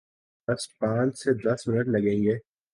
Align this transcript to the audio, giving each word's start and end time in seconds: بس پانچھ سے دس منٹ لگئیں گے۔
بس 0.47 0.61
پانچھ 0.79 1.17
سے 1.17 1.33
دس 1.33 1.67
منٹ 1.67 1.87
لگئیں 1.87 2.23
گے۔ 2.23 2.35